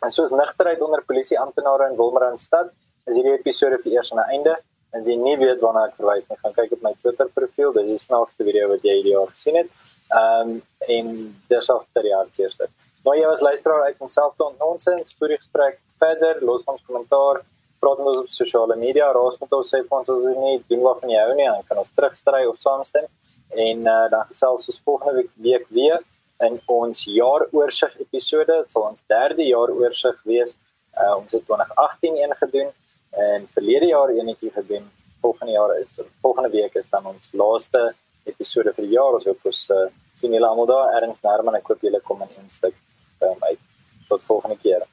[0.03, 2.75] En soos nigterheid onder polisie amptenare in Wilmerandstad
[3.07, 4.57] is hierdie episode vir eers aan 'n einde.
[4.97, 7.73] As jy nie weet waarna ek verwys nie, gaan kyk op my Twitter profiel.
[7.77, 9.71] Dis die snaakste video wat jy hierdie jaar gesien het.
[10.11, 10.57] Ehm um,
[10.97, 11.13] en
[11.53, 12.67] dis al ter jaar se eerste.
[13.05, 17.41] Nou jy as luisteraar uit myself tot nonsens vir die gesprek verder, los ons kommentaar,
[17.81, 20.59] praat met ons op sosiale media, raas met ons sê vir ons as jy nie
[20.73, 23.07] doen wat van jou nie, dan kan ons terugstry of saamstem.
[23.51, 26.03] En uh, dan gesels ons volgende week, week weer
[26.47, 28.59] in ons jaaroorsigh episode.
[28.65, 30.57] Dit sal ons derde jaaroorsigh wees.
[30.99, 32.71] Uh, ons het 2018 een gedoen
[33.11, 34.91] en verlede jaar eenetjie gedoen.
[35.21, 37.95] Volgende jaar is volgende week is dan ons laaste
[38.25, 39.19] episode vir die jaar.
[39.19, 39.83] Ons hoop ons uh,
[40.15, 40.95] sien julle almal daar.
[41.01, 42.77] Erns Nerman, ek hoop julle kom in een stuk
[43.21, 43.61] um, uit.
[44.09, 44.89] Tot volgende keer.